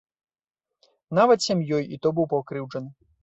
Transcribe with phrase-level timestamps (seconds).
[1.19, 2.89] Нават сям'ёй і то быў пакрыўджаны.